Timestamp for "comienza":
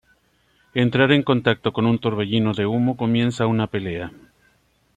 2.97-3.45